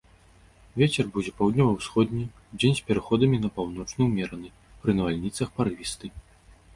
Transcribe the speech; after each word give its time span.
Вецер 0.81 1.09
будзе 1.17 1.31
паўднёва-ўсходні, 1.41 2.23
удзень 2.57 2.77
з 2.79 2.85
пераходам 2.87 3.35
на 3.43 3.51
паўночны 3.57 4.01
ўмераны, 4.09 4.49
пры 4.81 4.91
навальніцах 5.01 5.47
парывісты. 5.59 6.07